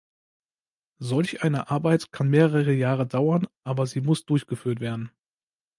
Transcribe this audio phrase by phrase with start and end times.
[0.99, 5.11] Solch eine Arbeit kann mehrere Jahre dauern, aber sie muss durchgeführt werden.